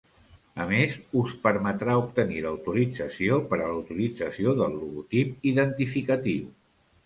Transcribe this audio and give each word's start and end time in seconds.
A 0.63 0.65
més, 0.69 0.95
us 1.19 1.33
permetrà 1.43 1.97
obtenir 2.05 2.41
l'autorització 2.47 3.39
per 3.53 3.61
a 3.61 3.69
la 3.75 3.77
utilització 3.85 4.57
del 4.63 4.77
logotip 4.81 5.49
identificatiu. 5.55 6.53